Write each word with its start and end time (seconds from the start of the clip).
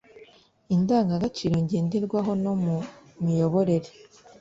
indangagaciro 0.75 1.55
ngenderwaho 1.63 2.31
no 2.43 2.53
mu 2.63 2.75
miyoborere. 3.23 3.89